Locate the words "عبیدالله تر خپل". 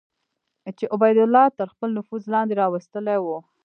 0.95-1.89